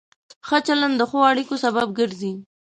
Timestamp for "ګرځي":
1.99-2.33